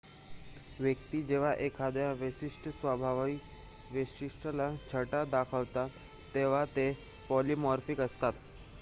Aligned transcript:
व्यक्ती 0.79 1.21
जेव्हा 1.23 1.51
एखाद्या 1.65 2.11
विशिष्ट 2.13 2.69
स्वभाववैशिष्ट्याच्या 2.71 4.69
छटा 4.91 5.23
दाखवतात 5.31 5.89
तेव्हा 6.33 6.63
ते 6.75 6.91
पॉलिमॉर्फिक 7.29 8.01
असतात 8.01 8.33